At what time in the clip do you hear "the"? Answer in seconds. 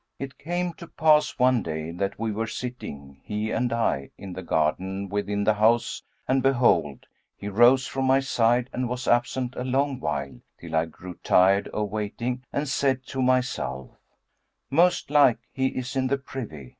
4.33-4.41, 5.43-5.53, 16.07-16.17